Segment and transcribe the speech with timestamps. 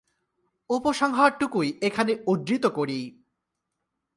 [0.69, 2.99] উপসংহারটুকুই এখানে উদ্ধৃত করি।